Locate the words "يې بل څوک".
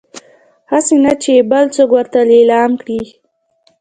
1.37-1.89